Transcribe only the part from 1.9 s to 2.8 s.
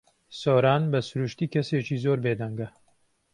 زۆر بێدەنگە.